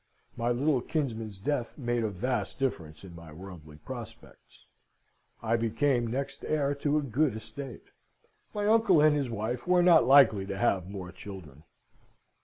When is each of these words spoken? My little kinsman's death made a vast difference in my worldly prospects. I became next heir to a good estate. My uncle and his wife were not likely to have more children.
My 0.35 0.49
little 0.49 0.81
kinsman's 0.81 1.37
death 1.37 1.77
made 1.77 2.03
a 2.03 2.09
vast 2.09 2.57
difference 2.57 3.03
in 3.03 3.13
my 3.15 3.31
worldly 3.31 3.77
prospects. 3.77 4.65
I 5.43 5.55
became 5.57 6.07
next 6.07 6.43
heir 6.43 6.73
to 6.73 6.97
a 6.97 7.03
good 7.03 7.35
estate. 7.35 7.85
My 8.51 8.65
uncle 8.65 8.99
and 8.99 9.15
his 9.15 9.29
wife 9.29 9.67
were 9.67 9.83
not 9.83 10.07
likely 10.07 10.47
to 10.47 10.57
have 10.57 10.89
more 10.89 11.11
children. 11.11 11.65